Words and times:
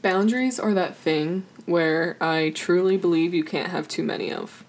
Boundaries 0.00 0.60
are 0.60 0.74
that 0.74 0.96
thing 0.96 1.44
where 1.66 2.16
I 2.20 2.50
truly 2.54 2.96
believe 2.96 3.34
you 3.34 3.44
can't 3.44 3.70
have 3.70 3.88
too 3.88 4.02
many 4.04 4.32
of. 4.32 4.64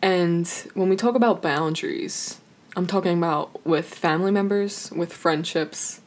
And 0.00 0.48
when 0.74 0.88
we 0.88 0.96
talk 0.96 1.14
about 1.14 1.42
boundaries, 1.42 2.40
I'm 2.74 2.86
talking 2.86 3.16
about 3.16 3.64
with 3.64 3.94
family 3.94 4.32
members, 4.32 4.90
with 4.90 5.12
friendships, 5.12 6.00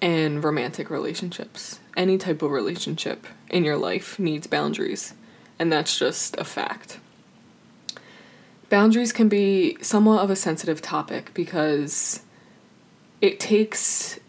and 0.00 0.44
romantic 0.44 0.88
relationships. 0.88 1.80
Any 1.96 2.16
type 2.16 2.42
of 2.42 2.50
relationship 2.50 3.26
in 3.50 3.64
your 3.64 3.76
life 3.76 4.18
needs 4.18 4.46
boundaries, 4.46 5.14
and 5.58 5.72
that's 5.72 5.98
just 5.98 6.36
a 6.36 6.44
fact. 6.44 6.98
Boundaries 8.68 9.12
can 9.12 9.28
be 9.28 9.78
somewhat 9.82 10.22
of 10.22 10.30
a 10.30 10.36
sensitive 10.36 10.80
topic 10.80 11.32
because 11.34 12.20
it 13.20 13.40
takes 13.40 14.20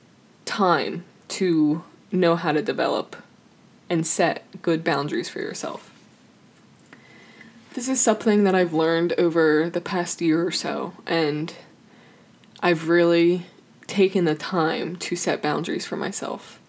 time 0.46 1.04
to 1.28 1.84
know 2.16 2.36
how 2.36 2.52
to 2.52 2.62
develop 2.62 3.16
and 3.90 4.06
set 4.06 4.46
good 4.62 4.84
boundaries 4.84 5.30
for 5.30 5.40
yourself. 5.40 5.92
This 7.74 7.90
is 7.90 8.00
something 8.00 8.46
that 8.46 8.56
I've 8.56 8.74
learned 8.74 9.14
over 9.18 9.70
the 9.70 9.82
past 9.82 10.22
year 10.22 10.46
or 10.46 10.52
so, 10.52 10.94
and 11.06 11.54
I've 12.62 12.88
really 12.88 13.48
taken 13.86 14.26
the 14.26 14.36
time 14.36 14.96
to 14.96 15.16
set 15.16 15.42
boundaries 15.42 15.86
for 15.86 15.98
myself. 15.98 16.60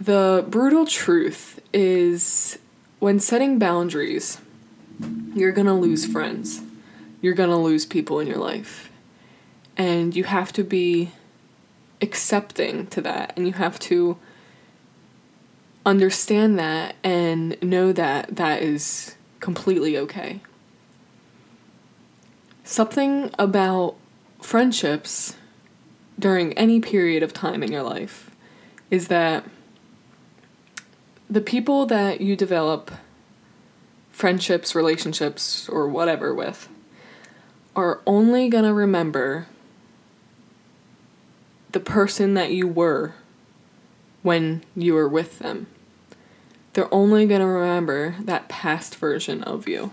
The 0.00 0.44
brutal 0.48 0.86
truth 0.86 1.60
is 1.72 2.58
when 2.98 3.20
setting 3.20 3.58
boundaries, 3.58 4.38
you're 5.34 5.52
gonna 5.52 5.78
lose 5.78 6.06
friends. 6.06 6.62
You're 7.20 7.34
gonna 7.34 7.60
lose 7.60 7.86
people 7.86 8.20
in 8.20 8.26
your 8.26 8.38
life. 8.38 8.90
And 9.76 10.16
you 10.16 10.24
have 10.24 10.52
to 10.54 10.64
be 10.64 11.12
accepting 12.04 12.86
to 12.86 13.00
that 13.00 13.32
and 13.36 13.48
you 13.48 13.54
have 13.54 13.80
to 13.80 14.16
understand 15.84 16.58
that 16.58 16.94
and 17.02 17.60
know 17.60 17.92
that 17.92 18.36
that 18.36 18.62
is 18.62 19.16
completely 19.40 19.98
okay. 19.98 20.40
Something 22.62 23.30
about 23.38 23.96
friendships 24.40 25.36
during 26.18 26.52
any 26.54 26.80
period 26.80 27.22
of 27.22 27.32
time 27.32 27.62
in 27.62 27.72
your 27.72 27.82
life 27.82 28.30
is 28.90 29.08
that 29.08 29.44
the 31.28 31.40
people 31.40 31.86
that 31.86 32.20
you 32.20 32.36
develop 32.36 32.90
friendships, 34.12 34.74
relationships, 34.74 35.68
or 35.68 35.88
whatever 35.88 36.32
with 36.32 36.68
are 37.74 38.00
only 38.06 38.48
gonna 38.48 38.72
remember 38.72 39.48
the 41.74 41.80
person 41.80 42.34
that 42.34 42.52
you 42.52 42.68
were 42.68 43.14
when 44.22 44.62
you 44.76 44.94
were 44.94 45.08
with 45.08 45.40
them. 45.40 45.66
They're 46.72 46.92
only 46.94 47.26
going 47.26 47.40
to 47.40 47.46
remember 47.46 48.14
that 48.20 48.48
past 48.48 48.94
version 48.94 49.42
of 49.42 49.66
you. 49.66 49.90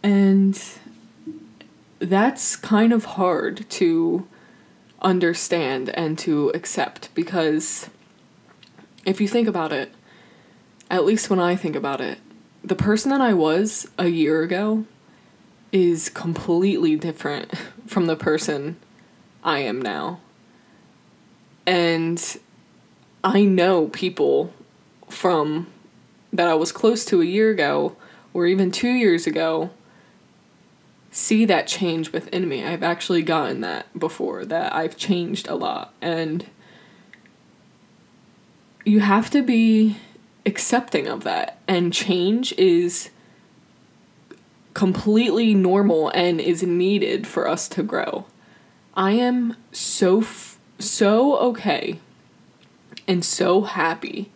And 0.00 0.62
that's 1.98 2.54
kind 2.54 2.92
of 2.92 3.04
hard 3.04 3.68
to 3.70 4.28
understand 5.02 5.90
and 5.90 6.16
to 6.20 6.50
accept 6.50 7.12
because 7.16 7.90
if 9.04 9.20
you 9.20 9.26
think 9.26 9.48
about 9.48 9.72
it, 9.72 9.92
at 10.88 11.04
least 11.04 11.30
when 11.30 11.40
I 11.40 11.56
think 11.56 11.74
about 11.74 12.00
it, 12.00 12.18
the 12.62 12.76
person 12.76 13.10
that 13.10 13.20
I 13.20 13.34
was 13.34 13.90
a 13.98 14.06
year 14.06 14.42
ago 14.42 14.84
is 15.72 16.08
completely 16.08 16.94
different 16.94 17.52
from 17.88 18.06
the 18.06 18.16
person 18.16 18.76
I 19.42 19.60
am 19.60 19.80
now. 19.80 20.20
And 21.66 22.38
I 23.22 23.42
know 23.42 23.88
people 23.88 24.52
from 25.08 25.66
that 26.32 26.48
I 26.48 26.54
was 26.54 26.72
close 26.72 27.04
to 27.06 27.20
a 27.20 27.24
year 27.24 27.50
ago 27.50 27.96
or 28.32 28.46
even 28.46 28.70
two 28.70 28.90
years 28.90 29.26
ago 29.26 29.70
see 31.10 31.44
that 31.44 31.66
change 31.66 32.12
within 32.12 32.48
me. 32.48 32.64
I've 32.64 32.82
actually 32.82 33.22
gotten 33.22 33.60
that 33.62 33.98
before, 33.98 34.44
that 34.44 34.72
I've 34.72 34.96
changed 34.96 35.48
a 35.48 35.54
lot. 35.54 35.92
And 36.00 36.46
you 38.84 39.00
have 39.00 39.28
to 39.30 39.42
be 39.42 39.96
accepting 40.46 41.08
of 41.08 41.24
that. 41.24 41.58
And 41.66 41.92
change 41.92 42.52
is 42.52 43.10
completely 44.72 45.52
normal 45.52 46.10
and 46.10 46.40
is 46.40 46.62
needed 46.62 47.26
for 47.26 47.48
us 47.48 47.68
to 47.70 47.82
grow. 47.82 48.24
I 48.94 49.12
am 49.12 49.56
so 49.72 50.20
f- 50.20 50.58
so 50.78 51.36
okay 51.38 52.00
and 53.06 53.24
so 53.24 53.62
happy 53.62 54.30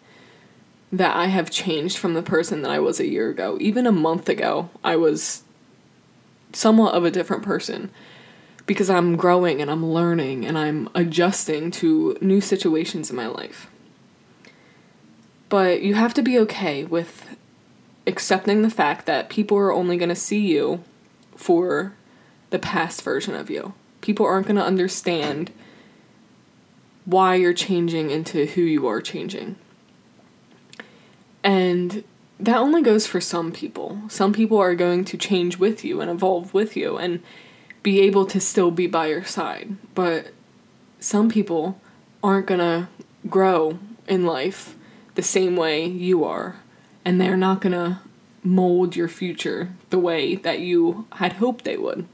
that 0.93 1.17
I 1.17 1.27
have 1.27 1.51
changed 1.51 1.99
from 1.99 2.15
the 2.15 2.23
person 2.23 2.63
that 2.63 2.71
I 2.71 2.79
was 2.79 3.01
a 3.01 3.09
year 3.09 3.31
ago. 3.31 3.59
Even 3.61 3.87
a 3.87 3.93
month 3.93 4.29
ago, 4.29 4.71
I 4.85 4.97
was 4.97 5.43
somewhat 6.53 6.95
of 6.95 7.05
a 7.05 7.11
different 7.11 7.43
person 7.43 7.91
because 8.67 8.89
I'm 8.89 9.17
growing 9.17 9.61
and 9.61 9.71
I'm 9.71 9.85
learning 9.85 10.47
and 10.47 10.57
I'm 10.57 10.89
adjusting 10.95 11.71
to 11.73 12.17
new 12.21 12.41
situations 12.41 13.11
in 13.11 13.17
my 13.17 13.27
life. 13.27 13.69
But 15.49 15.83
you 15.83 15.95
have 15.95 16.15
to 16.15 16.23
be 16.23 16.39
okay 16.41 16.85
with 16.85 17.37
accepting 18.07 18.63
the 18.63 18.71
fact 18.71 19.07
that 19.07 19.29
people 19.29 19.59
are 19.59 19.73
only 19.73 19.97
going 19.97 20.09
to 20.11 20.15
see 20.15 20.41
you 20.41 20.85
for 21.37 21.95
the 22.51 22.59
past 22.59 23.03
version 23.03 23.35
of 23.35 23.51
you 23.51 23.75
people 24.05 24.27
aren't 24.27 24.47
going 24.47 24.57
to 24.57 24.63
understand 24.63 25.51
why 27.07 27.35
you're 27.35 27.55
changing 27.55 28.11
into 28.11 28.45
who 28.45 28.61
you 28.61 28.87
are 28.87 29.01
changing. 29.01 29.57
And 31.43 32.05
that 32.39 32.59
only 32.59 32.83
goes 32.83 33.07
for 33.07 33.21
some 33.21 33.51
people. 33.51 34.03
Some 34.09 34.35
people 34.35 34.59
are 34.59 34.75
going 34.75 35.07
to 35.07 35.17
change 35.17 35.59
with 35.59 35.85
you 35.85 36.03
and 36.03 36.11
evolve 36.11 36.53
with 36.53 36.77
you 36.77 36.99
and 36.99 37.23
be 37.83 38.01
able 38.03 38.27
to 38.27 38.41
still 38.41 38.71
be 38.71 38.87
by 38.87 39.07
your 39.07 39.25
side. 39.25 39.77
But 39.95 40.33
some 41.01 41.31
people 41.31 41.81
aren't 42.23 42.47
going 42.47 42.61
to 42.61 42.89
grow 43.29 43.79
in 44.07 44.27
life 44.27 44.77
the 45.15 45.23
same 45.23 45.57
way 45.57 45.87
you 45.87 46.25
are. 46.25 46.57
And 47.07 47.19
they're 47.19 47.39
not 47.39 47.63
going 47.63 47.73
to 47.73 48.01
mold 48.43 48.97
your 48.97 49.09
future 49.09 49.71
the 49.89 49.99
way 49.99 50.35
that 50.35 50.61
you 50.61 51.07
had 51.13 51.35
hoped 51.35 51.65
they 51.65 51.79
would. 51.79 52.07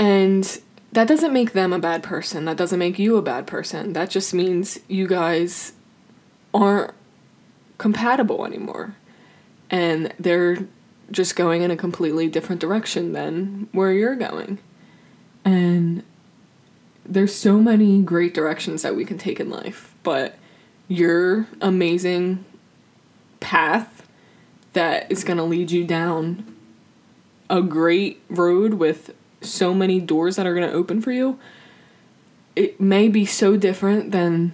And 0.00 0.60
that 0.92 1.06
doesn't 1.06 1.34
make 1.34 1.52
them 1.52 1.74
a 1.74 1.78
bad 1.78 2.02
person. 2.02 2.46
That 2.46 2.56
doesn't 2.56 2.78
make 2.78 2.98
you 2.98 3.18
a 3.18 3.22
bad 3.22 3.46
person. 3.46 3.92
That 3.92 4.08
just 4.08 4.32
means 4.32 4.80
you 4.88 5.06
guys 5.06 5.74
aren't 6.54 6.94
compatible 7.76 8.46
anymore. 8.46 8.96
And 9.68 10.14
they're 10.18 10.66
just 11.10 11.36
going 11.36 11.60
in 11.60 11.70
a 11.70 11.76
completely 11.76 12.28
different 12.28 12.62
direction 12.62 13.12
than 13.12 13.68
where 13.72 13.92
you're 13.92 14.16
going. 14.16 14.58
And 15.44 16.02
there's 17.04 17.34
so 17.34 17.60
many 17.60 18.00
great 18.00 18.32
directions 18.32 18.80
that 18.80 18.96
we 18.96 19.04
can 19.04 19.18
take 19.18 19.38
in 19.38 19.50
life, 19.50 19.94
but 20.02 20.36
your 20.88 21.46
amazing 21.60 22.42
path 23.40 24.08
that 24.72 25.12
is 25.12 25.24
going 25.24 25.36
to 25.36 25.44
lead 25.44 25.70
you 25.70 25.84
down 25.84 26.56
a 27.50 27.60
great 27.60 28.22
road 28.30 28.74
with 28.74 29.14
so 29.40 29.74
many 29.74 30.00
doors 30.00 30.36
that 30.36 30.46
are 30.46 30.54
going 30.54 30.68
to 30.68 30.74
open 30.74 31.00
for 31.00 31.12
you, 31.12 31.38
it 32.56 32.80
may 32.80 33.08
be 33.08 33.24
so 33.24 33.56
different 33.56 34.12
than 34.12 34.52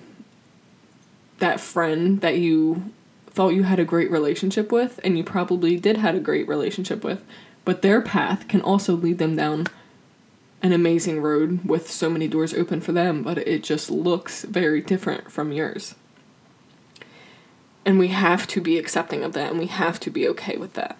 that 1.38 1.60
friend 1.60 2.20
that 2.20 2.38
you 2.38 2.92
thought 3.26 3.50
you 3.50 3.64
had 3.64 3.78
a 3.78 3.84
great 3.84 4.10
relationship 4.10 4.72
with 4.72 4.98
and 5.04 5.18
you 5.18 5.24
probably 5.24 5.76
did 5.76 5.98
had 5.98 6.14
a 6.14 6.20
great 6.20 6.48
relationship 6.48 7.04
with, 7.04 7.22
but 7.64 7.82
their 7.82 8.00
path 8.00 8.48
can 8.48 8.60
also 8.60 8.94
lead 8.94 9.18
them 9.18 9.36
down 9.36 9.66
an 10.62 10.72
amazing 10.72 11.20
road 11.20 11.64
with 11.64 11.90
so 11.90 12.08
many 12.08 12.26
doors 12.26 12.54
open 12.54 12.80
for 12.80 12.92
them, 12.92 13.22
but 13.22 13.38
it 13.38 13.62
just 13.62 13.90
looks 13.90 14.44
very 14.44 14.80
different 14.80 15.30
from 15.30 15.52
yours. 15.52 15.94
And 17.84 17.98
we 17.98 18.08
have 18.08 18.46
to 18.48 18.60
be 18.60 18.78
accepting 18.78 19.22
of 19.22 19.32
that 19.34 19.50
and 19.50 19.58
we 19.58 19.66
have 19.66 20.00
to 20.00 20.10
be 20.10 20.26
okay 20.28 20.56
with 20.56 20.72
that. 20.72 20.98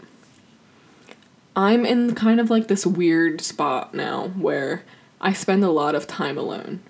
I'm 1.57 1.87
in 1.87 2.15
kind 2.15 2.39
of 2.39 2.51
like 2.51 2.69
this 2.69 2.85
weird 2.85 3.41
spot 3.41 3.95
now 3.95 4.29
where 4.29 4.85
I 5.23 5.33
spend 5.33 5.65
a 5.65 5.71
lot 5.71 5.95
of 5.95 6.07
time 6.07 6.37
alone. 6.37 6.81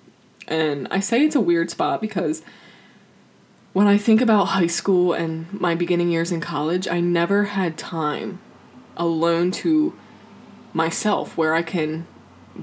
And 0.49 0.89
I 0.91 0.99
say 0.99 1.25
it's 1.25 1.37
a 1.37 1.41
weird 1.41 1.71
spot 1.71 2.01
because 2.01 2.43
when 3.73 3.87
I 3.87 3.97
think 3.97 4.21
about 4.21 4.47
high 4.47 4.67
school 4.67 5.13
and 5.13 5.53
my 5.53 5.77
beginning 5.77 6.11
years 6.11 6.33
in 6.33 6.41
college, 6.41 6.89
I 6.89 6.99
never 6.99 7.45
had 7.45 7.79
time 7.79 8.41
alone 8.97 9.53
to 9.53 9.97
myself 10.73 11.37
where 11.37 11.55
I 11.55 11.63
can 11.63 12.07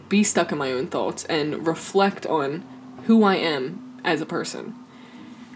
be 0.09 0.23
stuck 0.23 0.51
in 0.51 0.57
my 0.57 0.71
own 0.71 0.87
thoughts 0.87 1.23
and 1.25 1.65
reflect 1.65 2.25
on 2.25 2.65
who 3.05 3.23
I 3.23 3.35
am 3.35 4.01
as 4.03 4.19
a 4.19 4.25
person. 4.25 4.75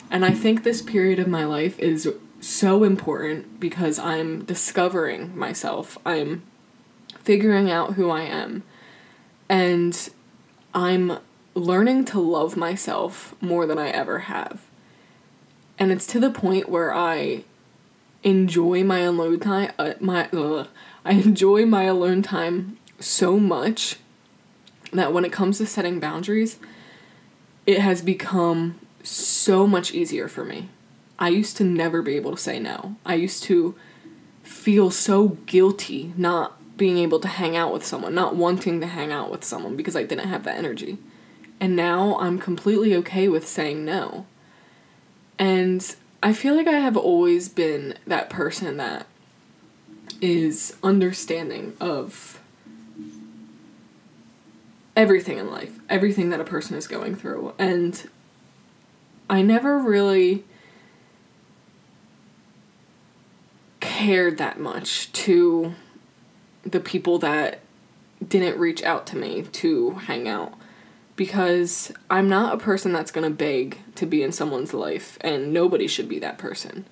And 0.09 0.23
I 0.23 0.31
think 0.31 0.63
this 0.63 0.81
period 0.81 1.19
of 1.19 1.27
my 1.27 1.43
life 1.43 1.77
is 1.79 2.09
so 2.39 2.83
important 2.83 3.59
because 3.59 3.99
I'm 3.99 4.45
discovering 4.45 5.37
myself. 5.37 5.97
I'm 6.05 6.43
figuring 7.23 7.69
out 7.69 7.93
who 7.93 8.09
I 8.09 8.21
am. 8.21 8.63
And 9.49 10.09
I'm 10.73 11.19
learning 11.55 12.05
to 12.05 12.19
love 12.19 12.55
myself 12.55 13.35
more 13.41 13.65
than 13.65 13.79
I 13.79 13.89
ever 13.89 14.19
have. 14.19 14.61
And 15.79 15.91
it's 15.91 16.07
to 16.07 16.19
the 16.19 16.29
point 16.29 16.69
where 16.69 16.93
I 16.93 17.43
enjoy 18.23 18.83
my 18.83 18.99
alone 18.99 19.39
time 19.39 19.71
uh, 19.77 19.93
my 19.99 20.27
ugh, 20.33 20.67
I 21.05 21.11
enjoy 21.11 21.65
my 21.65 21.83
alone 21.83 22.21
time 22.21 22.77
so 22.99 23.39
much 23.39 23.97
that 24.91 25.13
when 25.13 25.25
it 25.25 25.31
comes 25.31 25.57
to 25.59 25.65
setting 25.65 25.99
boundaries, 25.99 26.57
it 27.65 27.79
has 27.79 28.01
become 28.01 28.79
so 29.03 29.67
much 29.67 29.93
easier 29.93 30.27
for 30.27 30.43
me. 30.43 30.69
I 31.19 31.29
used 31.29 31.57
to 31.57 31.63
never 31.63 32.01
be 32.01 32.15
able 32.15 32.31
to 32.31 32.37
say 32.37 32.59
no. 32.59 32.95
I 33.05 33.15
used 33.15 33.43
to 33.43 33.75
feel 34.43 34.91
so 34.91 35.29
guilty 35.45 36.13
not 36.15 36.53
being 36.77 36.97
able 36.99 37.19
to 37.19 37.27
hang 37.27 37.55
out 37.55 37.73
with 37.73 37.85
someone, 37.85 38.13
not 38.13 38.35
wanting 38.35 38.79
to 38.81 38.87
hang 38.87 39.11
out 39.11 39.31
with 39.31 39.43
someone 39.43 39.75
because 39.75 39.95
I 39.95 40.03
didn't 40.03 40.27
have 40.27 40.43
that 40.43 40.57
energy. 40.57 40.97
And 41.59 41.75
now 41.75 42.17
I'm 42.19 42.37
completely 42.37 42.95
okay 42.97 43.27
with 43.27 43.47
saying 43.47 43.83
no. 43.83 44.27
And 45.39 45.95
I 46.21 46.33
feel 46.33 46.55
like 46.55 46.67
I 46.67 46.79
have 46.79 46.95
always 46.95 47.49
been 47.49 47.95
that 48.05 48.29
person 48.29 48.77
that 48.77 49.07
is 50.21 50.75
understanding 50.83 51.75
of 51.79 52.39
everything 54.95 55.37
in 55.37 55.51
life, 55.51 55.79
everything 55.89 56.29
that 56.29 56.39
a 56.39 56.43
person 56.43 56.75
is 56.75 56.87
going 56.87 57.15
through. 57.15 57.53
And 57.57 58.09
I 59.29 59.41
never 59.41 59.77
really 59.77 60.43
cared 63.97 64.37
that 64.37 64.59
much 64.59 65.11
to 65.11 65.73
the 66.61 66.79
people 66.79 67.17
that 67.17 67.59
didn't 68.25 68.59
reach 68.59 68.83
out 68.83 69.07
to 69.07 69.15
me 69.15 69.41
to 69.41 69.91
hang 69.91 70.27
out 70.27 70.53
because 71.15 71.91
I'm 72.07 72.29
not 72.29 72.53
a 72.53 72.57
person 72.57 72.93
that's 72.93 73.09
going 73.09 73.27
to 73.27 73.35
beg 73.35 73.79
to 73.95 74.05
be 74.05 74.21
in 74.21 74.31
someone's 74.31 74.71
life 74.71 75.17
and 75.21 75.51
nobody 75.51 75.87
should 75.87 76.07
be 76.07 76.19
that 76.19 76.37
person. 76.37 76.85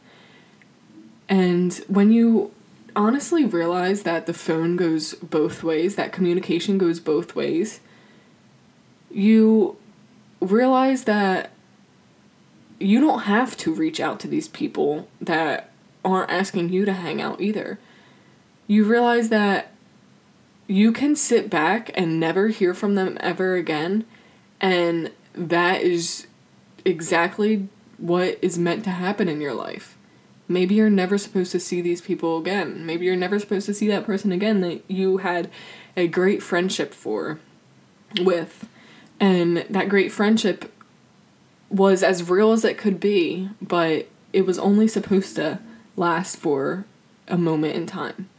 And 1.30 1.76
when 1.88 2.12
you 2.12 2.52
honestly 2.96 3.46
realize 3.46 4.02
that 4.02 4.26
the 4.26 4.34
phone 4.34 4.76
goes 4.76 5.14
both 5.14 5.64
ways, 5.64 5.98
that 5.98 6.12
communication 6.12 6.80
goes 6.80 7.00
both 7.00 7.36
ways, 7.36 7.82
you 9.12 9.78
realize 10.40 11.04
that 11.04 11.52
you 12.80 13.00
don't 13.00 13.22
have 13.22 13.56
to 13.58 13.76
reach 13.76 14.00
out 14.00 14.20
to 14.22 14.28
these 14.28 14.48
people 14.48 15.08
that 15.22 15.70
aren't 16.06 16.32
asking 16.32 16.70
you 16.70 16.86
to 16.86 16.94
hang 16.94 17.22
out 17.22 17.42
either. 17.42 17.80
You 18.68 18.86
realize 18.86 19.30
that 19.30 19.72
you 20.68 20.92
can 20.92 21.16
sit 21.16 21.50
back 21.50 21.92
and 21.96 22.20
never 22.20 22.48
hear 22.48 22.74
from 22.74 22.96
them 22.96 23.18
ever 23.20 23.56
again, 23.56 24.06
and 24.62 25.12
that 25.34 25.82
is 25.82 26.28
exactly 26.86 27.68
what 27.98 28.38
is 28.42 28.58
meant 28.58 28.84
to 28.84 28.90
happen 28.92 29.28
in 29.28 29.42
your 29.42 29.54
life. 29.54 29.98
Maybe 30.48 30.76
you're 30.76 30.90
never 30.90 31.18
supposed 31.18 31.52
to 31.54 31.60
see 31.60 31.82
these 31.82 32.02
people 32.02 32.38
again. 32.38 32.86
Maybe 32.86 33.06
you're 33.06 33.16
never 33.16 33.40
supposed 33.40 33.66
to 33.66 33.74
see 33.74 33.88
that 33.88 34.06
person 34.06 34.32
again 34.32 34.62
that 34.62 34.84
you 34.88 35.18
had 35.18 35.50
a 35.98 36.08
great 36.08 36.44
friendship 36.44 36.94
for 36.94 37.40
with. 38.22 38.68
And 39.20 39.66
that 39.70 39.90
great 39.90 40.12
friendship 40.12 40.72
was 41.70 42.04
as 42.04 42.30
real 42.30 42.52
as 42.52 42.64
it 42.64 42.78
could 42.78 43.00
be, 43.00 43.50
but 43.62 44.08
it 44.34 44.46
was 44.46 44.60
only 44.60 44.88
supposed 44.88 45.36
to 45.38 45.60
last 45.96 46.38
for 46.38 46.86
a 47.28 47.38
moment 47.38 47.76
in 47.76 47.86
time. 47.86 48.30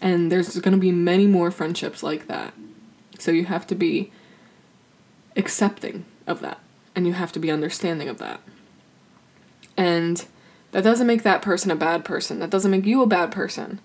And 0.00 0.32
there's 0.32 0.58
going 0.58 0.72
to 0.72 0.80
be 0.80 0.92
many 0.92 1.26
more 1.26 1.50
friendships 1.50 2.02
like 2.02 2.26
that. 2.28 2.54
So 3.18 3.30
you 3.30 3.44
have 3.46 3.66
to 3.68 3.74
be 3.74 4.10
accepting 5.36 6.06
of 6.26 6.40
that 6.40 6.58
and 6.96 7.06
you 7.06 7.12
have 7.12 7.32
to 7.32 7.38
be 7.38 7.50
understanding 7.50 8.08
of 8.08 8.18
that. 8.18 8.40
And 9.76 10.24
that 10.72 10.84
doesn't 10.84 11.06
make 11.06 11.22
that 11.22 11.42
person 11.42 11.70
a 11.70 11.76
bad 11.76 12.04
person. 12.04 12.38
That 12.38 12.50
doesn't 12.50 12.70
make 12.70 12.86
you 12.86 13.02
a 13.02 13.06
bad 13.06 13.30
person. 13.30 13.80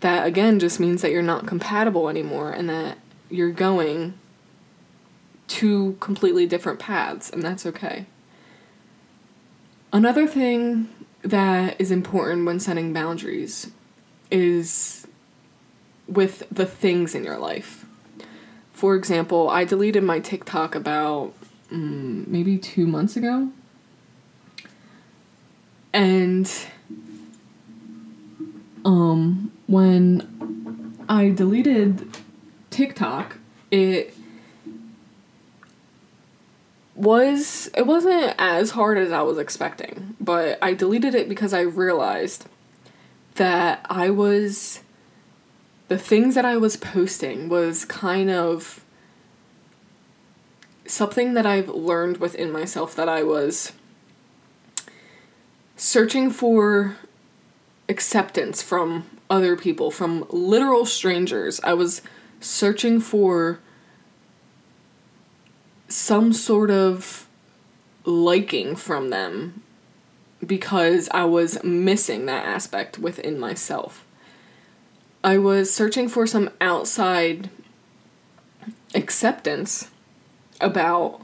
That 0.00 0.26
again 0.26 0.58
just 0.58 0.80
means 0.80 1.02
that 1.02 1.10
you're 1.10 1.22
not 1.22 1.46
compatible 1.46 2.08
anymore 2.08 2.52
and 2.52 2.68
that 2.68 2.98
you're 3.28 3.50
going 3.50 4.14
two 5.50 5.96
completely 6.00 6.46
different 6.46 6.78
paths, 6.78 7.28
and 7.28 7.42
that's 7.42 7.66
okay. 7.66 8.06
Another 9.92 10.26
thing 10.26 10.88
that 11.22 11.80
is 11.80 11.90
important 11.90 12.46
when 12.46 12.60
setting 12.60 12.92
boundaries 12.92 13.70
is 14.30 15.06
with 16.06 16.42
the 16.50 16.66
things 16.66 17.14
in 17.14 17.24
your 17.24 17.38
life. 17.38 17.84
For 18.72 18.94
example, 18.94 19.50
I 19.50 19.64
deleted 19.64 20.02
my 20.02 20.20
TikTok 20.20 20.74
about 20.74 21.34
mm, 21.70 22.26
maybe 22.26 22.58
two 22.58 22.86
months 22.86 23.16
ago. 23.16 23.50
And 25.92 26.50
um, 28.84 29.52
when 29.66 30.96
I 31.08 31.30
deleted 31.30 32.16
TikTok, 32.70 33.38
it 33.70 34.14
was 37.00 37.70
it 37.76 37.86
wasn't 37.86 38.34
as 38.38 38.70
hard 38.70 38.98
as 38.98 39.10
I 39.10 39.22
was 39.22 39.38
expecting, 39.38 40.16
but 40.20 40.58
I 40.60 40.74
deleted 40.74 41.14
it 41.14 41.28
because 41.28 41.54
I 41.54 41.62
realized 41.62 42.46
that 43.36 43.84
I 43.88 44.10
was 44.10 44.80
the 45.88 45.98
things 45.98 46.34
that 46.34 46.44
I 46.44 46.56
was 46.56 46.76
posting 46.76 47.48
was 47.48 47.84
kind 47.84 48.30
of 48.30 48.84
something 50.86 51.34
that 51.34 51.46
I've 51.46 51.68
learned 51.68 52.18
within 52.18 52.52
myself 52.52 52.94
that 52.96 53.08
I 53.08 53.22
was 53.22 53.72
searching 55.76 56.30
for 56.30 56.96
acceptance 57.88 58.62
from 58.62 59.06
other 59.30 59.56
people, 59.56 59.90
from 59.90 60.26
literal 60.28 60.84
strangers. 60.84 61.60
I 61.64 61.72
was 61.72 62.02
searching 62.40 63.00
for 63.00 63.60
some 66.10 66.32
sort 66.32 66.72
of 66.72 67.28
liking 68.04 68.74
from 68.74 69.10
them 69.10 69.62
because 70.44 71.08
I 71.10 71.22
was 71.22 71.62
missing 71.62 72.26
that 72.26 72.44
aspect 72.44 72.98
within 72.98 73.38
myself. 73.38 74.04
I 75.22 75.38
was 75.38 75.72
searching 75.72 76.08
for 76.08 76.26
some 76.26 76.50
outside 76.60 77.48
acceptance 78.92 79.88
about 80.60 81.20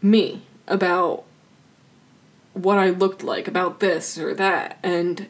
me, 0.00 0.40
about 0.66 1.24
what 2.54 2.78
I 2.78 2.88
looked 2.88 3.22
like, 3.22 3.46
about 3.46 3.80
this 3.80 4.16
or 4.16 4.32
that. 4.32 4.78
And 4.82 5.28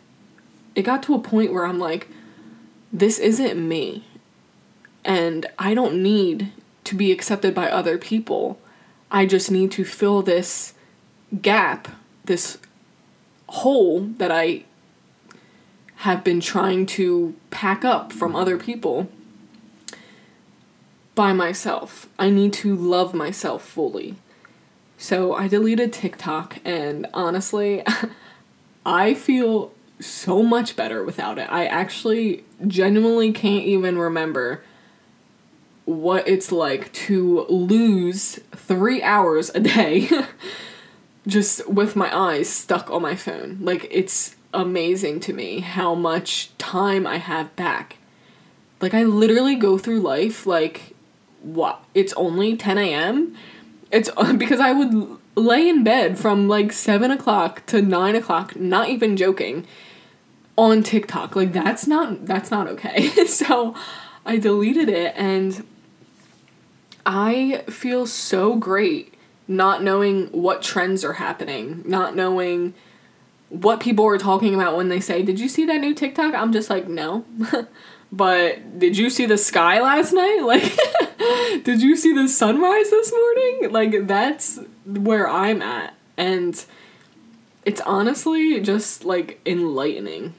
it 0.77 0.83
got 0.83 1.03
to 1.03 1.15
a 1.17 1.19
point 1.19 1.53
where 1.53 1.67
I'm 1.67 1.81
like, 1.81 2.07
this 2.93 3.19
isn't 3.19 3.69
me. 3.69 4.05
And 5.05 5.47
I 5.59 5.75
don't 5.75 6.01
need 6.01 6.53
to 6.85 6.95
be 6.95 7.11
accepted 7.11 7.55
by 7.55 7.69
other 7.69 7.99
people. 7.99 8.59
I 9.11 9.27
just 9.27 9.51
need 9.51 9.71
to 9.73 9.85
fill 9.85 10.23
this 10.23 10.75
gap, 11.41 11.89
this 12.25 12.59
hole 13.49 14.01
that 14.19 14.31
I 14.31 14.65
have 15.97 16.25
been 16.25 16.41
trying 16.41 16.87
to 16.87 17.35
pack 17.51 17.85
up 17.85 18.13
from 18.13 18.37
other 18.37 18.59
people 18.59 19.09
by 21.15 21.33
myself. 21.33 22.09
I 22.19 22.31
need 22.31 22.53
to 22.55 22.75
love 22.75 23.15
myself 23.15 23.65
fully. 23.65 24.17
So 24.99 25.35
I 25.35 25.49
deleted 25.49 25.93
TikTok, 25.93 26.59
and 26.65 27.07
honestly, 27.15 27.85
I 28.87 29.15
feel 29.15 29.73
so 30.01 30.43
much 30.43 30.77
better 30.77 31.05
without 31.05 31.39
it. 31.39 31.51
I 31.51 31.67
actually 31.67 32.45
genuinely 32.67 33.33
can't 33.33 33.65
even 33.65 33.99
remember 33.99 34.63
what 35.85 36.27
it's 36.27 36.51
like 36.51 36.93
to 36.93 37.47
lose 37.49 38.41
three 38.55 39.03
hours 39.03 39.51
a 39.55 39.61
day 39.61 40.09
just 41.27 41.69
with 41.69 41.97
my 41.97 42.15
eyes 42.17 42.49
stuck 42.49 42.91
on 42.91 43.03
my 43.03 43.15
phone. 43.15 43.59
Like, 43.61 43.87
it's 43.91 44.37
amazing 44.53 45.21
to 45.21 45.33
me 45.33 45.61
how 45.61 45.95
much 45.95 46.57
time 46.59 47.07
I 47.07 47.19
have 47.19 47.55
back. 47.57 47.99
Like, 48.81 48.95
I 48.95 49.05
literally 49.05 49.57
go 49.57 49.79
through 49.79 50.01
life 50.01 50.47
like, 50.47 50.95
what? 51.43 51.83
It's 51.95 52.13
only 52.15 52.57
10 52.57 52.79
a.m.? 52.79 53.37
It's 53.91 54.11
because 54.37 54.61
I 54.61 54.73
would 54.73 55.19
lay 55.37 55.69
in 55.69 55.85
bed 55.85 56.19
from 56.19 56.49
like 56.49 56.73
7 56.73 57.11
o'clock 57.11 57.67
to 57.67 57.83
9 57.83 58.17
o'clock, 58.17 58.57
not 58.57 58.89
even 58.89 59.17
joking, 59.17 59.67
on 60.57 60.83
TikTok. 60.83 61.37
Like, 61.37 61.53
that's 61.53 61.87
not, 61.87 62.25
that's 62.25 62.51
not 62.51 62.69
okay. 62.69 63.09
so, 63.27 63.75
I 64.27 64.39
deleted 64.39 64.89
it 64.89 65.15
and 65.17 65.65
I 67.07 67.65
feel 67.69 68.07
so 68.07 68.57
great 68.57 69.15
not 69.47 69.83
knowing 69.83 70.27
what 70.29 70.63
trends 70.63 71.05
are 71.05 71.15
happening, 71.15 71.83
not 71.85 72.17
knowing 72.17 72.75
what 73.51 73.79
people 73.81 74.07
are 74.07 74.19
talking 74.19 74.55
about 74.55 74.77
when 74.77 74.89
they 74.89 75.01
say, 75.01 75.23
Did 75.23 75.39
you 75.39 75.49
see 75.49 75.67
that 75.67 75.81
new 75.81 75.95
TikTok? 75.95 76.35
I'm 76.35 76.53
just 76.53 76.71
like, 76.71 76.89
No. 76.89 77.25
but 78.13 78.79
did 78.79 78.97
you 78.97 79.11
see 79.11 79.27
the 79.27 79.39
sky 79.39 79.81
last 79.81 80.13
night? 80.13 80.41
Like, 80.45 80.63
Did 81.65 81.81
you 81.83 81.97
see 81.97 82.13
the 82.13 82.29
sunrise 82.29 82.91
this 82.91 83.13
morning? 83.13 83.73
Like, 83.73 84.07
that's 84.07 84.61
where 84.85 85.29
I'm 85.29 85.63
at. 85.63 85.95
And 86.17 86.65
it's 87.65 87.81
honestly 87.83 88.61
just 88.61 89.05
like 89.05 89.41
enlightening. 89.47 90.35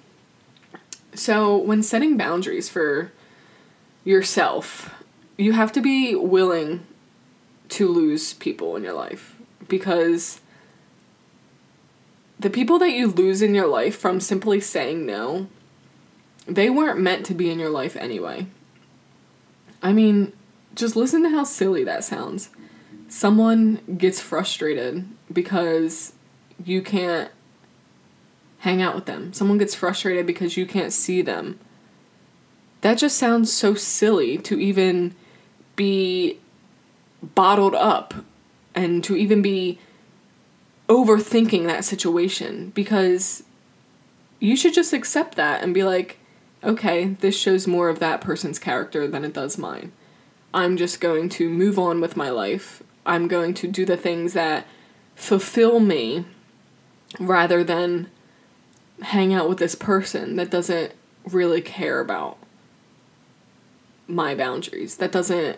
So, 1.13 1.57
when 1.57 1.81
setting 1.81 2.17
boundaries 2.17 2.69
for 2.69 3.11
yourself, 4.03 4.93
you 5.37 5.53
have 5.53 5.71
to 5.73 5.81
be 5.81 6.15
willing 6.15 6.85
to 7.69 7.87
lose 7.87 8.33
people 8.33 8.75
in 8.75 8.83
your 8.83 8.93
life 8.93 9.35
because 9.67 10.39
the 12.39 12.49
people 12.49 12.79
that 12.79 12.91
you 12.91 13.07
lose 13.07 13.41
in 13.41 13.55
your 13.55 13.67
life 13.67 13.97
from 13.97 14.19
simply 14.19 14.59
saying 14.59 15.05
no, 15.05 15.47
they 16.45 16.69
weren't 16.69 16.99
meant 16.99 17.25
to 17.25 17.33
be 17.33 17.49
in 17.49 17.59
your 17.59 17.69
life 17.69 17.95
anyway. 17.95 18.45
I 19.81 19.93
mean, 19.93 20.33
just 20.73 20.95
listen 20.95 21.23
to 21.23 21.29
how 21.29 21.43
silly 21.43 21.83
that 21.83 22.03
sounds. 22.03 22.49
Someone 23.07 23.81
gets 23.97 24.19
frustrated 24.19 25.07
because 25.31 26.13
you 26.63 26.81
can't 26.81 27.31
hang 28.59 28.81
out 28.81 28.95
with 28.95 29.05
them. 29.05 29.31
Someone 29.33 29.57
gets 29.57 29.75
frustrated 29.75 30.25
because 30.25 30.57
you 30.57 30.65
can't 30.65 30.91
see 30.91 31.21
them. 31.21 31.59
That 32.81 32.97
just 32.97 33.17
sounds 33.17 33.51
so 33.51 33.73
silly 33.73 34.37
to 34.39 34.59
even 34.59 35.15
be 35.75 36.39
bottled 37.21 37.75
up 37.75 38.13
and 38.73 39.03
to 39.03 39.15
even 39.15 39.41
be 39.41 39.79
overthinking 40.87 41.65
that 41.65 41.85
situation 41.85 42.71
because 42.75 43.43
you 44.39 44.55
should 44.55 44.73
just 44.73 44.93
accept 44.93 45.35
that 45.35 45.63
and 45.63 45.73
be 45.73 45.83
like, 45.83 46.19
okay, 46.63 47.05
this 47.19 47.37
shows 47.37 47.67
more 47.67 47.89
of 47.89 47.99
that 47.99 48.21
person's 48.21 48.59
character 48.59 49.07
than 49.07 49.23
it 49.23 49.33
does 49.33 49.57
mine. 49.57 49.91
I'm 50.53 50.77
just 50.77 51.01
going 51.01 51.29
to 51.29 51.49
move 51.49 51.79
on 51.79 52.01
with 52.01 52.15
my 52.15 52.29
life. 52.29 52.83
I'm 53.05 53.27
going 53.27 53.53
to 53.55 53.67
do 53.67 53.85
the 53.85 53.97
things 53.97 54.33
that 54.33 54.65
fulfill 55.15 55.79
me 55.79 56.25
rather 57.19 57.63
than 57.63 58.09
hang 59.01 59.33
out 59.33 59.49
with 59.49 59.57
this 59.57 59.75
person 59.75 60.35
that 60.35 60.49
doesn't 60.49 60.93
really 61.25 61.61
care 61.61 61.99
about 61.99 62.37
my 64.07 64.35
boundaries, 64.35 64.97
that 64.97 65.11
doesn't 65.11 65.57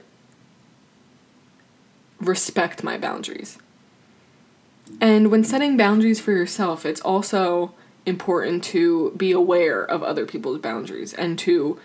respect 2.19 2.83
my 2.83 2.97
boundaries. 2.97 3.57
And 5.01 5.29
when 5.29 5.43
setting 5.43 5.77
boundaries 5.77 6.19
for 6.19 6.31
yourself, 6.31 6.85
it's 6.85 7.01
also 7.01 7.73
important 8.05 8.63
to 8.63 9.11
be 9.17 9.31
aware 9.31 9.83
of 9.83 10.01
other 10.01 10.25
people's 10.25 10.59
boundaries 10.59 11.13
and 11.13 11.37
to 11.39 11.77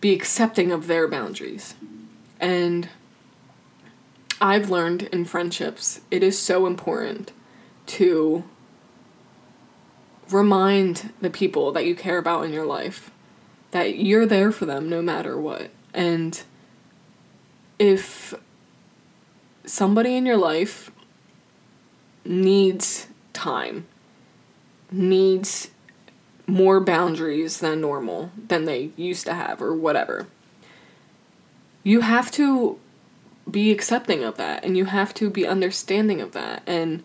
be 0.00 0.12
accepting 0.12 0.72
of 0.72 0.86
their 0.86 1.06
boundaries. 1.06 1.74
And 2.40 2.88
I've 4.40 4.70
learned 4.70 5.04
in 5.04 5.24
friendships, 5.24 6.00
it 6.10 6.22
is 6.22 6.38
so 6.38 6.66
important 6.66 7.32
to 7.86 8.44
remind 10.30 11.12
the 11.20 11.30
people 11.30 11.72
that 11.72 11.86
you 11.86 11.94
care 11.94 12.18
about 12.18 12.44
in 12.44 12.52
your 12.52 12.66
life 12.66 13.10
that 13.70 13.96
you're 13.96 14.26
there 14.26 14.50
for 14.50 14.66
them 14.66 14.88
no 14.88 15.02
matter 15.02 15.38
what. 15.38 15.70
And 15.92 16.40
if 17.78 18.34
somebody 19.64 20.16
in 20.16 20.26
your 20.26 20.36
life 20.36 20.90
needs 22.24 23.06
time, 23.32 23.86
needs 24.90 25.70
more 26.46 26.80
boundaries 26.80 27.60
than 27.60 27.80
normal, 27.80 28.30
than 28.48 28.64
they 28.64 28.90
used 28.96 29.26
to 29.26 29.34
have, 29.34 29.60
or 29.60 29.74
whatever. 29.74 30.26
You 31.82 32.00
have 32.00 32.30
to 32.32 32.78
be 33.50 33.70
accepting 33.70 34.24
of 34.24 34.36
that, 34.36 34.64
and 34.64 34.76
you 34.76 34.86
have 34.86 35.12
to 35.14 35.30
be 35.30 35.46
understanding 35.46 36.20
of 36.20 36.32
that, 36.32 36.62
and 36.66 37.04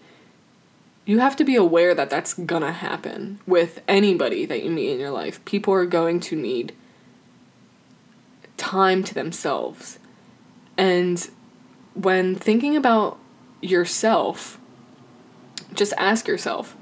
you 1.06 1.20
have 1.20 1.36
to 1.36 1.44
be 1.44 1.56
aware 1.56 1.94
that 1.94 2.10
that's 2.10 2.34
gonna 2.34 2.72
happen 2.72 3.40
with 3.46 3.82
anybody 3.88 4.46
that 4.46 4.64
you 4.64 4.72
meet 4.72 4.92
in 4.92 5.00
your 5.00 5.12
life. 5.12 5.44
People 5.46 5.74
are 5.74 5.86
going 5.86 6.20
to 6.22 6.36
need 6.36 6.74
time 8.58 9.04
to 9.04 9.14
themselves. 9.14 10.00
And 10.78 11.30
when 11.94 12.36
thinking 12.36 12.76
about 12.76 13.20
yourself, 13.62 14.60
just 15.74 15.94
ask 15.98 16.28
yourself 16.28 16.76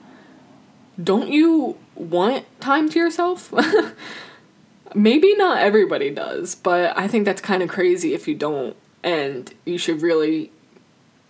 don't 1.01 1.29
you 1.29 1.77
want 1.95 2.45
time 2.59 2.89
to 2.89 2.99
yourself? 2.99 3.53
Maybe 4.95 5.33
not 5.35 5.59
everybody 5.59 6.09
does, 6.09 6.53
but 6.53 6.95
I 6.97 7.07
think 7.07 7.25
that's 7.25 7.41
kind 7.41 7.63
of 7.63 7.69
crazy 7.69 8.13
if 8.13 8.27
you 8.27 8.35
don't. 8.35 8.75
And 9.03 9.51
you 9.65 9.77
should 9.77 10.01
really 10.01 10.51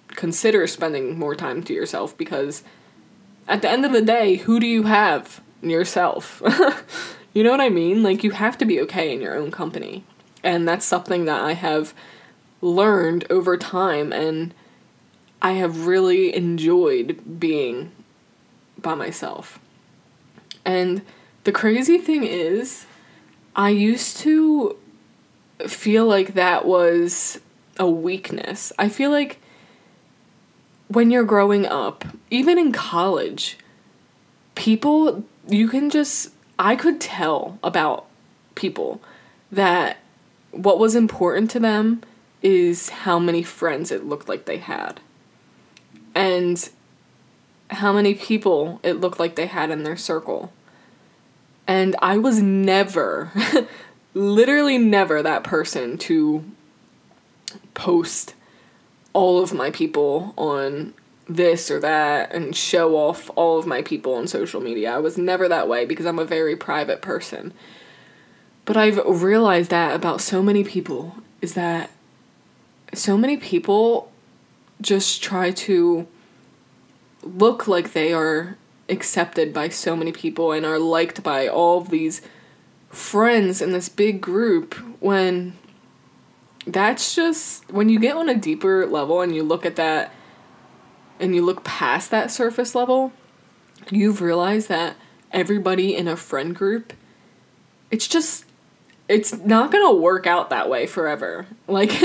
consider 0.07 0.65
spending 0.67 1.17
more 1.17 1.35
time 1.35 1.63
to 1.63 1.73
yourself 1.73 2.17
because 2.17 2.63
at 3.51 3.61
the 3.61 3.69
end 3.69 3.85
of 3.85 3.91
the 3.91 4.01
day, 4.01 4.37
who 4.37 4.59
do 4.61 4.65
you 4.65 4.83
have? 4.83 5.41
Yourself. 5.61 6.41
you 7.33 7.43
know 7.43 7.51
what 7.51 7.61
I 7.61 7.69
mean? 7.69 8.01
Like, 8.01 8.23
you 8.23 8.31
have 8.31 8.57
to 8.59 8.65
be 8.65 8.79
okay 8.81 9.13
in 9.13 9.21
your 9.21 9.35
own 9.35 9.51
company. 9.51 10.05
And 10.41 10.67
that's 10.67 10.85
something 10.85 11.25
that 11.25 11.41
I 11.41 11.53
have 11.53 11.93
learned 12.61 13.25
over 13.29 13.57
time 13.57 14.13
and 14.13 14.53
I 15.41 15.53
have 15.53 15.85
really 15.85 16.33
enjoyed 16.33 17.39
being 17.39 17.91
by 18.77 18.95
myself. 18.95 19.59
And 20.63 21.01
the 21.43 21.51
crazy 21.51 21.97
thing 21.97 22.23
is, 22.23 22.85
I 23.55 23.69
used 23.69 24.17
to 24.17 24.77
feel 25.67 26.05
like 26.05 26.35
that 26.35 26.65
was 26.65 27.39
a 27.77 27.89
weakness. 27.89 28.71
I 28.79 28.87
feel 28.87 29.11
like 29.11 29.41
when 30.91 31.09
you're 31.09 31.23
growing 31.23 31.65
up, 31.65 32.03
even 32.29 32.57
in 32.57 32.71
college, 32.71 33.57
people, 34.55 35.23
you 35.47 35.67
can 35.67 35.89
just, 35.89 36.31
I 36.59 36.75
could 36.75 36.99
tell 36.99 37.57
about 37.63 38.07
people 38.55 39.01
that 39.51 39.97
what 40.51 40.79
was 40.79 40.95
important 40.95 41.49
to 41.51 41.59
them 41.59 42.01
is 42.41 42.89
how 42.89 43.19
many 43.19 43.41
friends 43.41 43.91
it 43.91 44.05
looked 44.05 44.27
like 44.27 44.45
they 44.45 44.57
had. 44.57 44.99
And 46.13 46.69
how 47.69 47.93
many 47.93 48.13
people 48.13 48.81
it 48.83 48.93
looked 48.93 49.19
like 49.19 49.35
they 49.35 49.45
had 49.45 49.69
in 49.69 49.83
their 49.83 49.95
circle. 49.95 50.51
And 51.67 51.95
I 52.01 52.17
was 52.17 52.41
never, 52.41 53.31
literally 54.13 54.77
never 54.77 55.23
that 55.23 55.45
person 55.45 55.97
to 55.99 56.43
post 57.73 58.35
all 59.13 59.41
of 59.41 59.53
my 59.53 59.71
people 59.71 60.33
on 60.37 60.93
this 61.27 61.71
or 61.71 61.79
that 61.79 62.33
and 62.33 62.55
show 62.55 62.95
off 62.95 63.29
all 63.35 63.57
of 63.57 63.65
my 63.65 63.81
people 63.81 64.13
on 64.13 64.27
social 64.27 64.61
media. 64.61 64.93
I 64.95 64.99
was 64.99 65.17
never 65.17 65.47
that 65.47 65.67
way 65.67 65.85
because 65.85 66.05
I'm 66.05 66.19
a 66.19 66.25
very 66.25 66.55
private 66.55 67.01
person. 67.01 67.53
But 68.65 68.77
I've 68.77 68.99
realized 69.05 69.69
that 69.71 69.95
about 69.95 70.21
so 70.21 70.43
many 70.43 70.63
people 70.63 71.15
is 71.41 71.53
that 71.53 71.89
so 72.93 73.17
many 73.17 73.37
people 73.37 74.11
just 74.81 75.23
try 75.23 75.51
to 75.51 76.07
look 77.23 77.67
like 77.67 77.93
they 77.93 78.13
are 78.13 78.57
accepted 78.89 79.53
by 79.53 79.69
so 79.69 79.95
many 79.95 80.11
people 80.11 80.51
and 80.51 80.65
are 80.65 80.79
liked 80.79 81.23
by 81.23 81.47
all 81.47 81.79
of 81.79 81.89
these 81.89 82.21
friends 82.89 83.61
in 83.61 83.71
this 83.71 83.87
big 83.87 84.19
group 84.19 84.73
when 84.99 85.53
that's 86.67 87.15
just 87.15 87.69
when 87.71 87.89
you 87.89 87.99
get 87.99 88.15
on 88.15 88.29
a 88.29 88.35
deeper 88.35 88.85
level 88.85 89.21
and 89.21 89.33
you 89.35 89.43
look 89.43 89.65
at 89.65 89.75
that 89.75 90.13
and 91.19 91.35
you 91.35 91.43
look 91.43 91.63
past 91.63 92.11
that 92.11 92.29
surface 92.29 92.75
level 92.75 93.11
you've 93.89 94.21
realized 94.21 94.69
that 94.69 94.95
everybody 95.31 95.95
in 95.95 96.07
a 96.07 96.15
friend 96.15 96.55
group 96.55 96.93
it's 97.89 98.07
just 98.07 98.45
it's 99.11 99.37
not 99.39 99.71
gonna 99.71 99.93
work 99.93 100.25
out 100.25 100.49
that 100.49 100.69
way 100.69 100.87
forever. 100.87 101.45
Like 101.67 102.01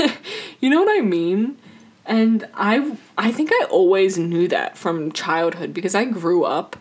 you 0.61 0.69
know 0.69 0.81
what 0.81 0.97
i 0.97 1.01
mean? 1.01 1.57
And 2.05 2.47
I 2.53 2.95
I 3.17 3.31
think 3.31 3.51
I 3.51 3.65
always 3.69 4.17
knew 4.17 4.47
that 4.47 4.77
from 4.77 5.11
childhood 5.11 5.73
because 5.73 5.93
I 5.93 6.05
grew 6.05 6.45
up 6.45 6.77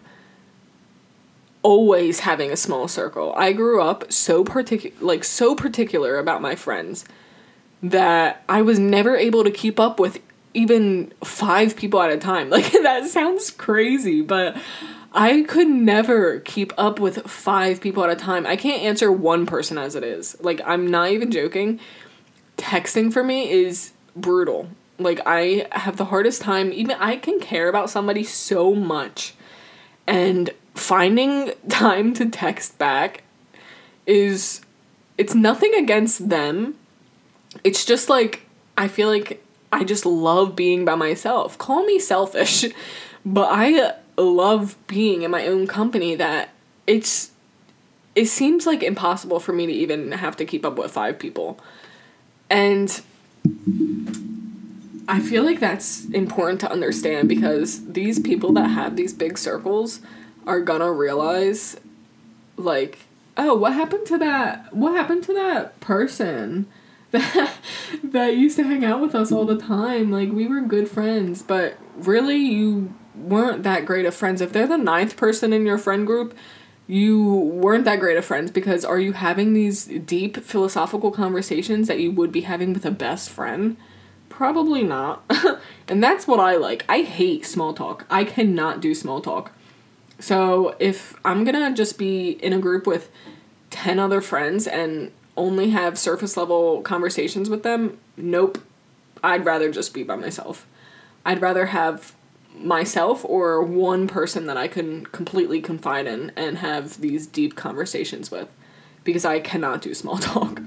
always 1.62 2.20
having 2.20 2.52
a 2.52 2.56
small 2.56 2.86
circle. 2.86 3.32
I 3.36 3.52
grew 3.52 3.82
up 3.82 4.12
so 4.12 4.44
particular 4.44 4.96
like 5.00 5.24
so 5.24 5.56
particular 5.56 6.18
about 6.18 6.42
my 6.42 6.54
friends 6.54 7.04
that 7.82 8.42
I 8.48 8.62
was 8.62 8.78
never 8.78 9.16
able 9.16 9.44
to 9.44 9.50
keep 9.50 9.78
up 9.78 10.00
with 10.00 10.20
even 10.54 11.12
5 11.22 11.76
people 11.76 12.00
at 12.00 12.10
a 12.10 12.16
time. 12.16 12.50
Like 12.50 12.72
that 12.72 13.06
sounds 13.06 13.50
crazy, 13.50 14.22
but 14.22 14.56
I 15.12 15.42
could 15.42 15.68
never 15.68 16.40
keep 16.40 16.72
up 16.78 16.98
with 16.98 17.28
5 17.30 17.80
people 17.80 18.04
at 18.04 18.10
a 18.10 18.16
time. 18.16 18.46
I 18.46 18.56
can't 18.56 18.82
answer 18.82 19.12
one 19.12 19.46
person 19.46 19.78
as 19.78 19.94
it 19.94 20.04
is. 20.04 20.36
Like 20.40 20.60
I'm 20.64 20.90
not 20.90 21.10
even 21.10 21.30
joking. 21.30 21.80
Texting 22.56 23.12
for 23.12 23.22
me 23.22 23.50
is 23.50 23.92
brutal 24.14 24.68
like 24.98 25.20
I 25.26 25.66
have 25.72 25.96
the 25.96 26.06
hardest 26.06 26.42
time 26.42 26.72
even 26.72 26.96
I 26.98 27.16
can 27.16 27.40
care 27.40 27.68
about 27.68 27.90
somebody 27.90 28.24
so 28.24 28.74
much 28.74 29.34
and 30.06 30.50
finding 30.74 31.52
time 31.68 32.14
to 32.14 32.28
text 32.28 32.78
back 32.78 33.22
is 34.06 34.60
it's 35.18 35.34
nothing 35.34 35.74
against 35.74 36.28
them. 36.28 36.76
It's 37.64 37.84
just 37.84 38.08
like 38.08 38.42
I 38.76 38.88
feel 38.88 39.08
like 39.08 39.42
I 39.72 39.84
just 39.84 40.06
love 40.06 40.56
being 40.56 40.84
by 40.84 40.94
myself. 40.94 41.58
Call 41.58 41.84
me 41.84 41.98
selfish, 41.98 42.64
but 43.24 43.48
I 43.50 43.94
love 44.16 44.76
being 44.86 45.22
in 45.22 45.30
my 45.30 45.46
own 45.46 45.66
company 45.66 46.14
that 46.14 46.50
it's 46.86 47.30
it 48.14 48.26
seems 48.26 48.66
like 48.66 48.82
impossible 48.82 49.40
for 49.40 49.52
me 49.52 49.66
to 49.66 49.72
even 49.72 50.12
have 50.12 50.36
to 50.36 50.44
keep 50.44 50.64
up 50.64 50.78
with 50.78 50.90
five 50.90 51.18
people. 51.18 51.60
And 52.48 53.02
I 55.08 55.20
feel 55.20 55.44
like 55.44 55.60
that's 55.60 56.06
important 56.06 56.60
to 56.60 56.70
understand 56.70 57.28
because 57.28 57.86
these 57.92 58.18
people 58.18 58.52
that 58.54 58.68
have 58.68 58.96
these 58.96 59.12
big 59.12 59.38
circles 59.38 60.00
are 60.46 60.60
gonna 60.60 60.90
realize 60.90 61.76
like 62.56 63.00
oh 63.36 63.54
what 63.54 63.74
happened 63.74 64.06
to 64.06 64.18
that 64.18 64.74
what 64.74 64.92
happened 64.94 65.22
to 65.24 65.34
that 65.34 65.78
person 65.80 66.66
that 67.18 67.54
that 68.04 68.36
used 68.36 68.56
to 68.56 68.64
hang 68.64 68.84
out 68.84 69.00
with 69.00 69.14
us 69.14 69.32
all 69.32 69.44
the 69.44 69.58
time. 69.58 70.10
Like 70.10 70.30
we 70.30 70.46
were 70.46 70.60
good 70.60 70.88
friends 70.88 71.42
but 71.42 71.78
really 71.96 72.36
you 72.36 72.94
weren't 73.14 73.62
that 73.62 73.86
great 73.86 74.06
of 74.06 74.14
friends. 74.14 74.40
If 74.40 74.52
they're 74.52 74.66
the 74.66 74.76
ninth 74.76 75.16
person 75.16 75.52
in 75.52 75.66
your 75.66 75.78
friend 75.78 76.06
group 76.06 76.36
you 76.88 77.24
weren't 77.24 77.84
that 77.84 77.98
great 77.98 78.16
of 78.16 78.24
friends 78.24 78.52
because 78.52 78.84
are 78.84 79.00
you 79.00 79.12
having 79.12 79.54
these 79.54 79.86
deep 79.86 80.36
philosophical 80.36 81.10
conversations 81.10 81.88
that 81.88 81.98
you 81.98 82.12
would 82.12 82.30
be 82.30 82.42
having 82.42 82.72
with 82.72 82.86
a 82.86 82.92
best 82.92 83.28
friend? 83.28 83.76
Probably 84.28 84.82
not. 84.82 85.24
And 85.88 86.02
that's 86.02 86.26
what 86.26 86.40
i 86.40 86.56
like. 86.56 86.84
I 86.88 87.02
hate 87.02 87.46
small 87.46 87.72
talk. 87.72 88.06
I 88.10 88.24
cannot 88.24 88.80
do 88.80 88.94
small 88.94 89.20
talk. 89.20 89.52
So 90.18 90.74
if 90.78 91.14
I'm 91.24 91.44
gonna 91.44 91.74
just 91.74 91.98
be 91.98 92.30
in 92.30 92.52
a 92.52 92.58
group 92.58 92.86
with 92.86 93.10
10 93.70 93.98
other 93.98 94.20
friends 94.20 94.66
and 94.66 95.12
only 95.36 95.70
have 95.70 95.98
surface 95.98 96.36
level 96.36 96.82
conversations 96.82 97.50
with 97.50 97.62
them, 97.62 97.98
nope. 98.16 98.58
I'd 99.22 99.44
rather 99.44 99.70
just 99.70 99.94
be 99.94 100.02
by 100.02 100.16
myself. 100.16 100.66
I'd 101.24 101.42
rather 101.42 101.66
have 101.66 102.14
myself 102.58 103.24
or 103.24 103.62
one 103.62 104.06
person 104.06 104.46
that 104.46 104.56
I 104.56 104.68
can 104.68 105.06
completely 105.06 105.60
confide 105.60 106.06
in 106.06 106.32
and 106.36 106.58
have 106.58 107.00
these 107.00 107.26
deep 107.26 107.54
conversations 107.54 108.30
with 108.30 108.48
because 109.04 109.24
I 109.24 109.40
cannot 109.40 109.82
do 109.82 109.94
small 109.94 110.18
talk. 110.18 110.60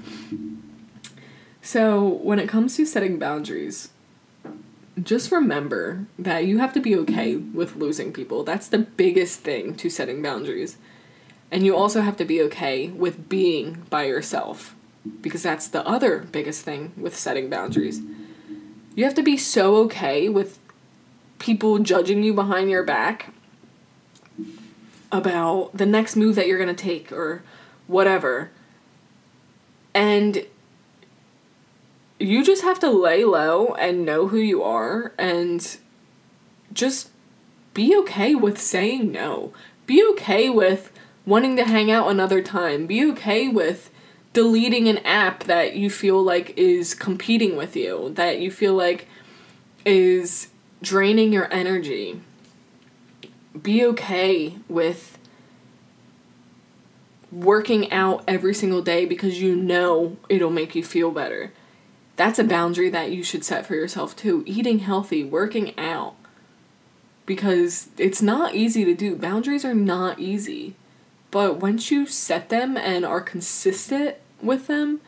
So, 1.62 2.04
when 2.04 2.38
it 2.38 2.48
comes 2.48 2.76
to 2.76 2.86
setting 2.86 3.18
boundaries, 3.18 3.90
just 5.02 5.30
remember 5.30 6.06
that 6.18 6.46
you 6.46 6.58
have 6.58 6.72
to 6.74 6.80
be 6.80 6.96
okay 6.96 7.36
with 7.36 7.76
losing 7.76 8.12
people. 8.12 8.44
That's 8.44 8.68
the 8.68 8.78
biggest 8.78 9.40
thing 9.40 9.74
to 9.76 9.90
setting 9.90 10.22
boundaries. 10.22 10.78
And 11.50 11.64
you 11.64 11.76
also 11.76 12.00
have 12.02 12.16
to 12.18 12.24
be 12.24 12.40
okay 12.42 12.88
with 12.88 13.28
being 13.28 13.86
by 13.90 14.04
yourself 14.04 14.74
because 15.20 15.42
that's 15.42 15.68
the 15.68 15.86
other 15.86 16.20
biggest 16.30 16.64
thing 16.64 16.92
with 16.96 17.16
setting 17.16 17.50
boundaries. 17.50 18.00
You 18.94 19.04
have 19.04 19.14
to 19.14 19.22
be 19.22 19.36
so 19.36 19.76
okay 19.76 20.28
with 20.28 20.58
people 21.38 21.78
judging 21.78 22.22
you 22.22 22.34
behind 22.34 22.70
your 22.70 22.84
back 22.84 23.32
about 25.10 25.70
the 25.74 25.86
next 25.86 26.16
move 26.16 26.36
that 26.36 26.46
you're 26.46 26.58
going 26.58 26.74
to 26.74 26.82
take 26.82 27.10
or 27.10 27.42
whatever. 27.86 28.50
And 29.94 30.46
you 32.20 32.44
just 32.44 32.62
have 32.62 32.78
to 32.80 32.90
lay 32.90 33.24
low 33.24 33.74
and 33.74 34.04
know 34.04 34.28
who 34.28 34.36
you 34.36 34.62
are 34.62 35.12
and 35.18 35.78
just 36.72 37.10
be 37.74 37.96
okay 37.96 38.34
with 38.34 38.60
saying 38.60 39.10
no. 39.10 39.52
Be 39.86 40.04
okay 40.12 40.50
with 40.50 40.92
wanting 41.30 41.56
to 41.56 41.64
hang 41.64 41.90
out 41.90 42.10
another 42.10 42.42
time. 42.42 42.86
Be 42.86 43.04
okay 43.12 43.48
with 43.48 43.90
deleting 44.32 44.88
an 44.88 44.98
app 44.98 45.44
that 45.44 45.74
you 45.74 45.88
feel 45.88 46.22
like 46.22 46.56
is 46.58 46.94
competing 46.94 47.56
with 47.56 47.74
you, 47.74 48.10
that 48.14 48.40
you 48.40 48.50
feel 48.50 48.74
like 48.74 49.08
is 49.86 50.48
draining 50.82 51.32
your 51.32 51.52
energy. 51.52 52.20
Be 53.60 53.84
okay 53.86 54.56
with 54.68 55.16
working 57.32 57.90
out 57.90 58.24
every 58.28 58.52
single 58.52 58.82
day 58.82 59.06
because 59.06 59.40
you 59.40 59.56
know 59.56 60.16
it'll 60.28 60.50
make 60.50 60.74
you 60.74 60.82
feel 60.84 61.10
better 61.10 61.52
that's 62.20 62.38
a 62.38 62.44
boundary 62.44 62.90
that 62.90 63.12
you 63.12 63.22
should 63.22 63.46
set 63.46 63.64
for 63.64 63.74
yourself 63.74 64.14
too. 64.14 64.44
Eating 64.44 64.80
healthy, 64.80 65.24
working 65.24 65.72
out. 65.78 66.16
Because 67.24 67.88
it's 67.96 68.20
not 68.20 68.54
easy 68.54 68.84
to 68.84 68.94
do. 68.94 69.16
Boundaries 69.16 69.64
are 69.64 69.72
not 69.72 70.18
easy. 70.18 70.74
But 71.30 71.58
once 71.58 71.90
you 71.90 72.06
set 72.06 72.48
them 72.48 72.76
and 72.76 73.04
are 73.04 73.20
consistent 73.20 74.16
with 74.42 74.66
them, 74.66 75.00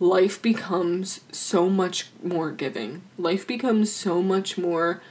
life 0.00 0.40
becomes 0.40 1.20
so 1.32 1.68
much 1.68 2.08
more 2.22 2.50
giving. 2.50 3.02
Life 3.18 3.46
becomes 3.46 3.92
so 3.92 4.22
much 4.22 4.56
more 4.56 5.02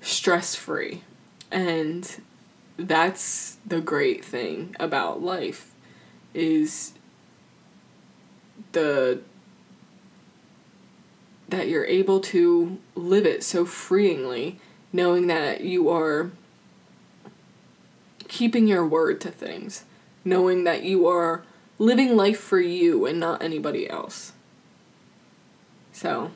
stress 0.00 0.54
free. 0.56 1.02
And 1.50 2.22
that's 2.76 3.58
the 3.64 3.80
great 3.80 4.24
thing 4.24 4.74
about 4.80 5.22
life 5.22 5.72
is 6.34 6.94
the 8.72 9.20
that 11.48 11.68
you're 11.68 11.84
able 11.84 12.18
to 12.18 12.78
live 12.94 13.26
it 13.26 13.44
so 13.44 13.66
freeingly, 13.66 14.56
knowing 14.90 15.26
that 15.26 15.60
you 15.60 15.90
are 15.90 16.30
keeping 18.32 18.66
your 18.66 18.86
word 18.86 19.20
to 19.20 19.30
things, 19.30 19.84
knowing 20.24 20.64
that 20.64 20.82
you 20.82 21.06
are 21.06 21.44
living 21.78 22.16
life 22.16 22.40
for 22.40 22.58
you 22.58 23.04
and 23.04 23.20
not 23.20 23.42
anybody 23.42 23.88
else. 23.88 24.32
So, 25.92 26.30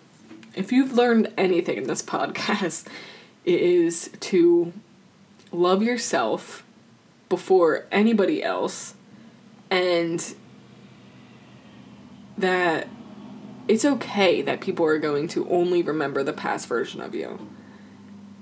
if 0.55 0.71
you've 0.71 0.93
learned 0.93 1.33
anything 1.39 1.79
in 1.79 1.85
this 1.85 2.03
podcast, 2.15 2.87
it 3.47 3.61
is 3.61 4.11
to 4.21 4.75
love 5.51 5.83
yourself 5.83 6.65
before 7.31 7.87
anybody 7.91 8.43
else 8.45 8.95
and 9.71 10.35
that 12.37 12.89
it's 13.69 13.87
okay 13.87 14.43
that 14.43 14.61
people 14.61 14.85
are 14.85 14.99
going 14.99 15.29
to 15.29 15.49
only 15.49 15.81
remember 15.83 16.23
the 16.23 16.35
past 16.35 16.69
version 16.69 17.01
of 17.01 17.15
you 17.15 17.49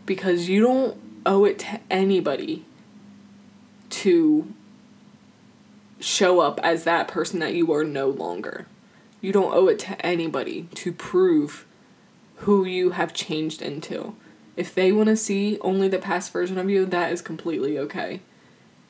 because 0.06 0.48
you 0.48 0.60
don't 0.60 1.00
owe 1.24 1.44
it 1.44 1.60
to 1.60 1.80
anybody 1.88 2.64
to 3.90 4.52
show 6.00 6.40
up 6.40 6.60
as 6.62 6.84
that 6.84 7.08
person 7.08 7.38
that 7.40 7.54
you 7.54 7.72
are 7.72 7.84
no 7.84 8.08
longer. 8.08 8.66
You 9.20 9.32
don't 9.32 9.54
owe 9.54 9.68
it 9.68 9.78
to 9.80 10.04
anybody 10.04 10.68
to 10.74 10.92
prove 10.92 11.64
who 12.38 12.64
you 12.64 12.90
have 12.90 13.14
changed 13.14 13.62
into. 13.62 14.14
If 14.56 14.74
they 14.74 14.92
want 14.92 15.08
to 15.08 15.16
see 15.16 15.58
only 15.60 15.88
the 15.88 15.98
past 15.98 16.32
version 16.32 16.58
of 16.58 16.68
you, 16.68 16.84
that 16.86 17.10
is 17.10 17.22
completely 17.22 17.78
okay. 17.78 18.20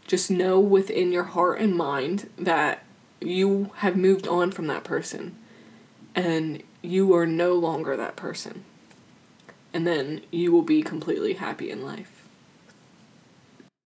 Just 0.07 0.31
know 0.31 0.59
within 0.61 1.13
your 1.13 1.25
heart 1.25 1.61
and 1.61 1.77
mind 1.77 2.29
that 2.37 2.83
you 3.21 3.71
have 3.77 3.97
moved 3.97 4.29
on 4.29 4.51
from 4.51 4.67
that 4.67 4.85
person 4.85 5.37
and 6.15 6.63
you 6.83 7.15
are 7.15 7.27
no 7.27 7.55
longer 7.55 7.97
that 7.97 8.17
person. 8.17 8.65
And 9.73 9.87
then 9.87 10.23
you 10.31 10.53
will 10.53 10.63
be 10.63 10.83
completely 10.83 11.35
happy 11.35 11.71
in 11.71 11.85
life. 11.85 12.14